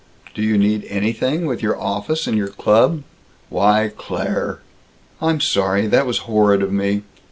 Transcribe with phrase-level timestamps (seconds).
[0.33, 3.03] "Do you need anything, with your office and your club?"
[3.49, 4.57] "Why, Claire!"
[5.21, 5.85] "I'm sorry.
[5.85, 7.03] That was horrid of me."